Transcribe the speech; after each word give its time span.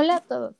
Hola 0.00 0.14
a 0.14 0.20
todos, 0.20 0.54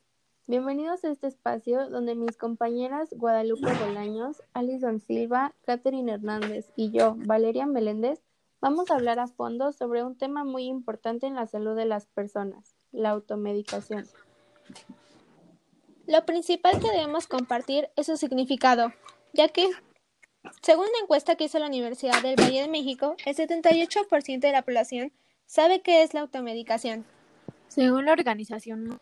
bienvenidos 0.47 1.05
a 1.05 1.11
este 1.11 1.27
espacio 1.27 1.89
donde 1.89 2.13
mis 2.13 2.35
compañeras 2.35 3.07
Guadalupe 3.13 3.71
Bolaños, 3.73 4.43
Alison 4.53 4.99
Silva, 4.99 5.55
Catherine 5.65 6.11
Hernández 6.11 6.73
y 6.75 6.91
yo, 6.91 7.15
Valeria 7.15 7.65
Meléndez, 7.65 8.19
vamos 8.59 8.91
a 8.91 8.95
hablar 8.95 9.17
a 9.17 9.27
fondo 9.27 9.71
sobre 9.71 10.03
un 10.03 10.17
tema 10.17 10.43
muy 10.43 10.65
importante 10.65 11.25
en 11.25 11.35
la 11.35 11.47
salud 11.47 11.77
de 11.77 11.85
las 11.85 12.05
personas, 12.07 12.75
la 12.91 13.11
automedicación. 13.11 14.05
Lo 16.05 16.25
principal 16.25 16.77
que 16.81 16.91
debemos 16.91 17.25
compartir 17.25 17.87
es 17.95 18.07
su 18.07 18.17
significado, 18.17 18.91
ya 19.31 19.47
que, 19.47 19.69
según 20.61 20.83
una 20.83 20.99
encuesta 21.01 21.37
que 21.37 21.45
hizo 21.45 21.59
la 21.59 21.67
Universidad 21.67 22.21
del 22.21 22.35
Valle 22.35 22.63
de 22.63 22.67
México, 22.67 23.15
el 23.25 23.37
78% 23.37 24.39
de 24.41 24.51
la 24.51 24.63
población 24.63 25.13
sabe 25.45 25.79
qué 25.79 26.03
es 26.03 26.13
la 26.13 26.19
automedicación. 26.19 27.05
Según 27.69 28.03
la 28.03 28.11
Organización 28.11 28.99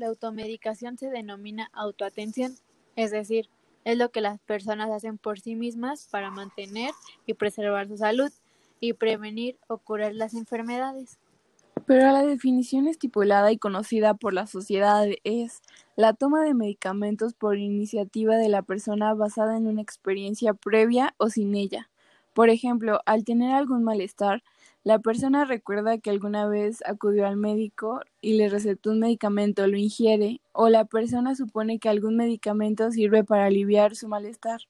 la 0.00 0.08
automedicación 0.08 0.98
se 0.98 1.10
denomina 1.10 1.70
autoatención, 1.72 2.56
es 2.96 3.10
decir, 3.10 3.48
es 3.84 3.96
lo 3.96 4.10
que 4.10 4.20
las 4.20 4.40
personas 4.40 4.90
hacen 4.90 5.18
por 5.18 5.40
sí 5.40 5.54
mismas 5.54 6.08
para 6.10 6.30
mantener 6.30 6.90
y 7.26 7.34
preservar 7.34 7.86
su 7.86 7.98
salud 7.98 8.32
y 8.80 8.94
prevenir 8.94 9.58
o 9.68 9.78
curar 9.78 10.14
las 10.14 10.34
enfermedades. 10.34 11.18
Pero 11.86 12.12
la 12.12 12.24
definición 12.24 12.88
estipulada 12.88 13.52
y 13.52 13.58
conocida 13.58 14.14
por 14.14 14.32
la 14.32 14.46
sociedad 14.46 15.06
es 15.24 15.60
la 15.96 16.14
toma 16.14 16.42
de 16.44 16.54
medicamentos 16.54 17.34
por 17.34 17.58
iniciativa 17.58 18.36
de 18.36 18.48
la 18.48 18.62
persona 18.62 19.12
basada 19.14 19.56
en 19.56 19.66
una 19.66 19.82
experiencia 19.82 20.54
previa 20.54 21.14
o 21.18 21.28
sin 21.28 21.54
ella. 21.54 21.90
Por 22.32 22.48
ejemplo, 22.48 23.00
al 23.06 23.24
tener 23.24 23.52
algún 23.52 23.82
malestar, 23.82 24.42
la 24.82 24.98
persona 24.98 25.44
recuerda 25.44 25.98
que 25.98 26.10
alguna 26.10 26.46
vez 26.46 26.82
acudió 26.86 27.26
al 27.26 27.36
médico 27.36 28.00
y 28.20 28.34
le 28.34 28.48
recetó 28.48 28.92
un 28.92 29.00
medicamento, 29.00 29.66
lo 29.66 29.76
ingiere, 29.76 30.40
o 30.52 30.68
la 30.68 30.84
persona 30.84 31.34
supone 31.34 31.78
que 31.78 31.88
algún 31.88 32.16
medicamento 32.16 32.90
sirve 32.90 33.24
para 33.24 33.46
aliviar 33.46 33.94
su 33.94 34.08
malestar. 34.08 34.60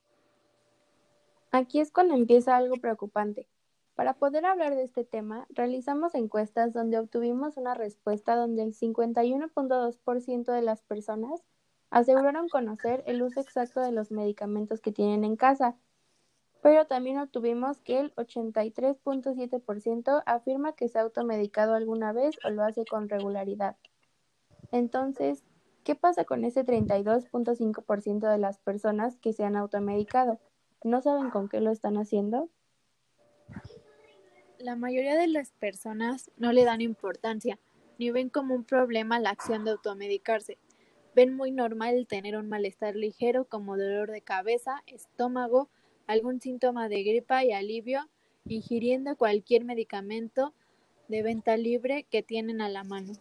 Aquí 1.52 1.80
es 1.80 1.92
cuando 1.92 2.14
empieza 2.14 2.56
algo 2.56 2.76
preocupante. 2.76 3.46
Para 3.94 4.14
poder 4.14 4.46
hablar 4.46 4.74
de 4.74 4.84
este 4.84 5.04
tema, 5.04 5.46
realizamos 5.50 6.14
encuestas 6.14 6.72
donde 6.72 6.98
obtuvimos 6.98 7.56
una 7.56 7.74
respuesta 7.74 8.34
donde 8.34 8.62
el 8.62 8.74
51.2% 8.74 10.52
de 10.52 10.62
las 10.62 10.82
personas 10.82 11.42
aseguraron 11.90 12.48
conocer 12.48 13.02
el 13.06 13.22
uso 13.22 13.40
exacto 13.40 13.80
de 13.80 13.92
los 13.92 14.10
medicamentos 14.10 14.80
que 14.80 14.92
tienen 14.92 15.24
en 15.24 15.36
casa, 15.36 15.76
pero 16.62 16.86
también 16.86 17.18
obtuvimos 17.18 17.78
que 17.78 18.00
el 18.00 18.14
83.7% 18.16 20.22
afirma 20.26 20.74
que 20.74 20.88
se 20.88 20.98
ha 20.98 21.02
automedicado 21.02 21.74
alguna 21.74 22.12
vez 22.12 22.36
o 22.44 22.50
lo 22.50 22.62
hace 22.62 22.84
con 22.84 23.08
regularidad. 23.08 23.76
Entonces, 24.72 25.44
¿qué 25.84 25.94
pasa 25.94 26.24
con 26.24 26.44
ese 26.44 26.64
32.5% 26.64 28.30
de 28.30 28.38
las 28.38 28.58
personas 28.58 29.16
que 29.16 29.32
se 29.32 29.44
han 29.44 29.56
automedicado? 29.56 30.38
¿No 30.84 31.00
saben 31.00 31.30
con 31.30 31.48
qué 31.48 31.60
lo 31.60 31.70
están 31.70 31.96
haciendo? 31.96 32.48
La 34.58 34.76
mayoría 34.76 35.16
de 35.16 35.26
las 35.26 35.52
personas 35.52 36.30
no 36.36 36.52
le 36.52 36.64
dan 36.64 36.82
importancia 36.82 37.58
ni 37.98 38.10
ven 38.10 38.30
como 38.30 38.54
un 38.54 38.64
problema 38.64 39.20
la 39.20 39.28
acción 39.28 39.64
de 39.64 39.72
automedicarse. 39.72 40.56
Ven 41.14 41.36
muy 41.36 41.50
normal 41.50 42.06
tener 42.08 42.38
un 42.38 42.48
malestar 42.48 42.96
ligero 42.96 43.44
como 43.44 43.76
dolor 43.76 44.10
de 44.10 44.22
cabeza, 44.22 44.82
estómago, 44.86 45.68
algún 46.10 46.40
síntoma 46.40 46.88
de 46.88 47.04
gripa 47.04 47.44
y 47.44 47.52
alivio, 47.52 48.08
ingiriendo 48.44 49.16
cualquier 49.16 49.64
medicamento 49.64 50.52
de 51.06 51.22
venta 51.22 51.56
libre 51.56 52.04
que 52.10 52.22
tienen 52.24 52.60
a 52.60 52.68
la 52.68 52.82
mano. 52.82 53.12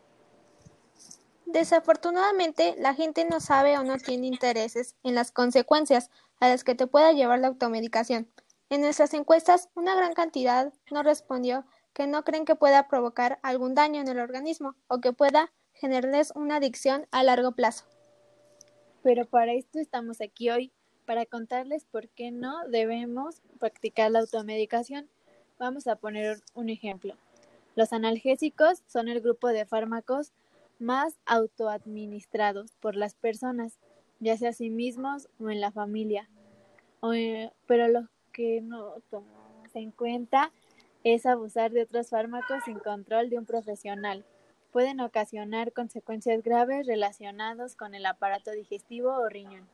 Desafortunadamente, 1.45 2.75
la 2.79 2.95
gente 2.95 3.25
no 3.25 3.39
sabe 3.39 3.77
o 3.77 3.83
no 3.83 3.97
tiene 3.97 4.25
intereses 4.25 4.95
en 5.03 5.13
las 5.13 5.31
consecuencias 5.31 6.09
a 6.39 6.49
las 6.49 6.63
que 6.63 6.73
te 6.73 6.87
pueda 6.87 7.11
llevar 7.11 7.39
la 7.39 7.49
automedicación. 7.49 8.27
En 8.69 8.81
nuestras 8.81 9.13
encuestas, 9.13 9.69
una 9.75 9.95
gran 9.95 10.13
cantidad 10.13 10.73
no 10.89 11.03
respondió 11.03 11.65
que 11.93 12.07
no 12.07 12.23
creen 12.23 12.45
que 12.45 12.55
pueda 12.55 12.87
provocar 12.87 13.39
algún 13.43 13.75
daño 13.75 14.01
en 14.01 14.07
el 14.07 14.19
organismo 14.19 14.75
o 14.87 14.99
que 14.99 15.13
pueda 15.13 15.51
generarles 15.73 16.31
una 16.35 16.55
adicción 16.55 17.07
a 17.11 17.21
largo 17.23 17.51
plazo. 17.51 17.85
Pero 19.03 19.25
para 19.25 19.53
esto 19.53 19.79
estamos 19.79 20.21
aquí 20.21 20.49
hoy, 20.49 20.73
para 21.09 21.25
contarles 21.25 21.85
por 21.85 22.07
qué 22.07 22.29
no 22.29 22.67
debemos 22.67 23.41
practicar 23.57 24.11
la 24.11 24.19
automedicación, 24.19 25.09
vamos 25.57 25.87
a 25.87 25.95
poner 25.95 26.37
un 26.53 26.69
ejemplo. 26.69 27.15
Los 27.75 27.93
analgésicos 27.93 28.83
son 28.85 29.07
el 29.07 29.19
grupo 29.19 29.47
de 29.47 29.65
fármacos 29.65 30.33
más 30.77 31.15
autoadministrados 31.25 32.73
por 32.79 32.95
las 32.95 33.15
personas, 33.15 33.79
ya 34.19 34.37
sea 34.37 34.51
a 34.51 34.53
sí 34.53 34.69
mismos 34.69 35.29
o 35.39 35.49
en 35.49 35.61
la 35.61 35.71
familia. 35.71 36.29
Eh, 37.11 37.49
pero 37.65 37.87
lo 37.87 38.07
que 38.31 38.61
no 38.61 38.93
tomamos 39.09 39.75
en 39.75 39.89
cuenta 39.89 40.51
es 41.03 41.25
abusar 41.25 41.71
de 41.71 41.81
otros 41.81 42.09
fármacos 42.09 42.65
sin 42.65 42.77
control 42.77 43.31
de 43.31 43.39
un 43.39 43.47
profesional. 43.47 44.25
Pueden 44.71 44.99
ocasionar 44.99 45.73
consecuencias 45.73 46.43
graves 46.43 46.85
relacionadas 46.85 47.75
con 47.75 47.95
el 47.95 48.05
aparato 48.05 48.51
digestivo 48.51 49.11
o 49.11 49.27
riñón. 49.27 49.67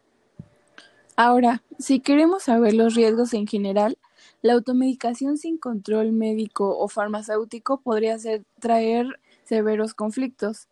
Ahora, 1.18 1.64
si 1.80 2.02
queremos 2.02 2.44
saber 2.44 2.74
los 2.74 2.94
riesgos 2.94 3.34
en 3.34 3.48
general, 3.48 3.98
la 4.42 4.54
automedicación 4.54 5.38
sin 5.38 5.58
control 5.58 6.12
médico 6.12 6.78
o 6.78 6.90
farmacéutico 6.90 7.80
podría 7.80 8.18
traer 8.60 9.20
severos 9.46 9.94
conflictos. 9.94 10.68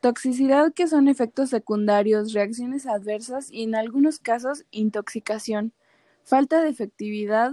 toxicidad 0.00 0.72
que 0.74 0.86
son 0.86 1.08
efectos 1.08 1.50
secundarios, 1.50 2.32
reacciones 2.34 2.86
adversas 2.86 3.50
y 3.50 3.62
en 3.62 3.74
algunos 3.74 4.18
casos 4.18 4.64
intoxicación. 4.70 5.72
Falta 6.22 6.62
de 6.62 6.68
efectividad 6.68 7.52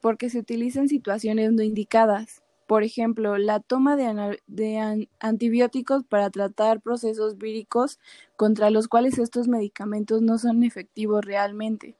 porque 0.00 0.30
se 0.30 0.38
utiliza 0.38 0.80
en 0.80 0.88
situaciones 0.88 1.52
no 1.52 1.62
indicadas. 1.62 2.42
Por 2.66 2.82
ejemplo, 2.82 3.38
la 3.38 3.60
toma 3.60 3.96
de, 3.96 5.08
antibióticos 5.20 6.04
para 6.04 6.30
tratar 6.30 6.80
procesos 6.80 7.38
víricos 7.38 8.00
contra 8.36 8.70
los 8.70 8.88
cuales 8.88 9.18
estos 9.18 9.46
medicamentos 9.46 10.20
no 10.20 10.36
son 10.38 10.64
efectivos 10.64 11.24
realmente, 11.24 11.96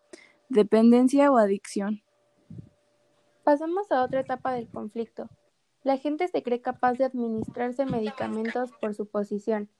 dependencia 0.49 1.31
o 1.31 1.39
adicción. 1.39 2.03
Pasamos 3.45 3.93
a 3.93 4.03
otra 4.03 4.21
etapa 4.21 4.53
del 4.53 4.69
conflicto. 4.69 5.29
La 5.85 5.99
gente 5.99 6.27
se 6.27 6.43
cree 6.43 6.61
capaz 6.61 6.95
de 6.95 7.05
administrarse 7.05 7.87
medicamentos 7.87 8.73
por 8.81 8.93
su 8.95 9.07
posición, 9.07 9.71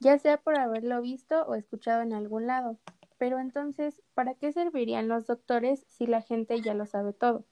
ya 0.00 0.18
sea 0.18 0.38
por 0.38 0.58
haberlo 0.58 1.00
visto 1.00 1.42
o 1.42 1.54
escuchado 1.54 2.02
en 2.02 2.12
algún 2.12 2.48
lado. 2.48 2.76
Pero 3.18 3.38
entonces, 3.38 4.02
¿para 4.14 4.34
qué 4.34 4.50
servirían 4.50 5.06
los 5.06 5.28
doctores 5.28 5.84
si 5.86 6.08
la 6.08 6.22
gente 6.22 6.60
ya 6.60 6.74
lo 6.74 6.86
sabe 6.86 7.12
todo? 7.12 7.44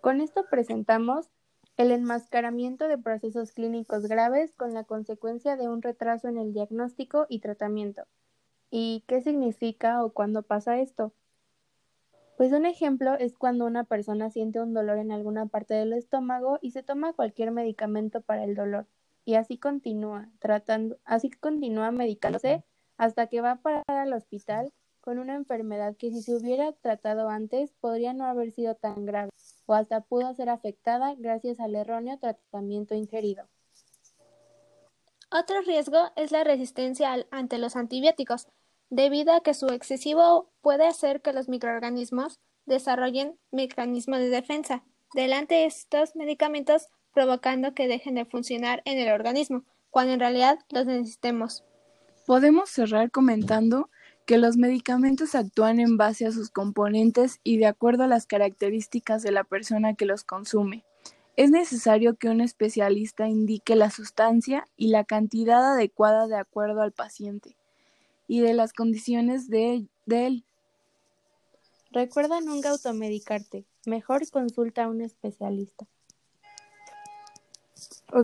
Con 0.00 0.22
esto 0.22 0.46
presentamos 0.48 1.28
el 1.76 1.90
enmascaramiento 1.90 2.88
de 2.88 2.96
procesos 2.96 3.52
clínicos 3.52 4.06
graves 4.06 4.54
con 4.56 4.72
la 4.72 4.84
consecuencia 4.84 5.56
de 5.56 5.68
un 5.68 5.82
retraso 5.82 6.28
en 6.28 6.38
el 6.38 6.54
diagnóstico 6.54 7.26
y 7.28 7.40
tratamiento. 7.40 8.04
¿Y 8.70 9.04
qué 9.06 9.20
significa 9.20 10.02
o 10.02 10.12
cuándo 10.12 10.42
pasa 10.42 10.80
esto? 10.80 11.12
Pues 12.36 12.52
un 12.52 12.66
ejemplo 12.66 13.14
es 13.14 13.36
cuando 13.36 13.66
una 13.66 13.84
persona 13.84 14.30
siente 14.30 14.60
un 14.60 14.74
dolor 14.74 14.98
en 14.98 15.12
alguna 15.12 15.46
parte 15.46 15.74
del 15.74 15.92
estómago 15.92 16.58
y 16.60 16.70
se 16.70 16.82
toma 16.82 17.12
cualquier 17.12 17.50
medicamento 17.50 18.20
para 18.20 18.44
el 18.44 18.54
dolor 18.54 18.86
y 19.24 19.34
así 19.34 19.58
continúa 19.58 20.30
tratando, 20.38 20.98
así 21.04 21.30
continúa 21.30 21.90
medicándose 21.90 22.64
hasta 22.96 23.26
que 23.26 23.40
va 23.40 23.52
a 23.52 23.62
parar 23.62 23.84
al 23.88 24.12
hospital 24.12 24.72
con 25.00 25.18
una 25.18 25.34
enfermedad 25.34 25.96
que 25.96 26.10
si 26.10 26.22
se 26.22 26.34
hubiera 26.34 26.72
tratado 26.72 27.28
antes 27.28 27.72
podría 27.80 28.12
no 28.12 28.24
haber 28.24 28.50
sido 28.52 28.74
tan 28.74 29.04
grave 29.04 29.30
o 29.66 29.74
hasta 29.74 30.00
pudo 30.00 30.32
ser 30.34 30.48
afectada 30.48 31.14
gracias 31.16 31.60
al 31.60 31.74
erróneo 31.74 32.18
tratamiento 32.18 32.94
ingerido. 32.94 33.48
Otro 35.30 35.60
riesgo 35.60 36.12
es 36.16 36.30
la 36.30 36.44
resistencia 36.44 37.26
ante 37.30 37.58
los 37.58 37.76
antibióticos, 37.76 38.46
debido 38.90 39.32
a 39.34 39.40
que 39.40 39.54
su 39.54 39.66
excesivo 39.68 40.50
puede 40.62 40.86
hacer 40.86 41.20
que 41.20 41.32
los 41.32 41.48
microorganismos 41.48 42.40
desarrollen 42.64 43.38
mecanismos 43.50 44.18
de 44.18 44.30
defensa 44.30 44.84
delante 45.14 45.56
de 45.56 45.66
estos 45.66 46.14
medicamentos, 46.14 46.88
provocando 47.12 47.74
que 47.74 47.88
dejen 47.88 48.14
de 48.14 48.24
funcionar 48.24 48.82
en 48.84 48.98
el 48.98 49.12
organismo, 49.12 49.64
cuando 49.90 50.12
en 50.12 50.20
realidad 50.20 50.58
los 50.70 50.86
necesitemos. 50.86 51.64
Podemos 52.26 52.70
cerrar 52.70 53.10
comentando 53.10 53.88
que 54.26 54.38
los 54.38 54.56
medicamentos 54.56 55.36
actúan 55.36 55.78
en 55.78 55.96
base 55.96 56.26
a 56.26 56.32
sus 56.32 56.50
componentes 56.50 57.40
y 57.44 57.58
de 57.58 57.66
acuerdo 57.66 58.02
a 58.02 58.08
las 58.08 58.26
características 58.26 59.22
de 59.22 59.30
la 59.30 59.44
persona 59.44 59.94
que 59.94 60.04
los 60.04 60.24
consume. 60.24 60.84
Es 61.36 61.50
necesario 61.50 62.16
que 62.16 62.28
un 62.28 62.40
especialista 62.40 63.28
indique 63.28 63.76
la 63.76 63.90
sustancia 63.90 64.66
y 64.76 64.88
la 64.88 65.04
cantidad 65.04 65.74
adecuada 65.74 66.26
de 66.26 66.36
acuerdo 66.36 66.82
al 66.82 66.92
paciente 66.92 67.56
y 68.26 68.40
de 68.40 68.54
las 68.54 68.72
condiciones 68.72 69.48
de, 69.48 69.86
él. 70.06 70.44
Recuerda 71.92 72.40
nunca 72.40 72.70
automedicarte. 72.70 73.64
Mejor 73.86 74.28
consulta 74.30 74.84
a 74.84 74.88
un 74.88 75.02
especialista. 75.02 75.86